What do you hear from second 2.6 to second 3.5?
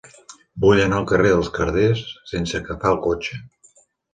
agafar el cotxe.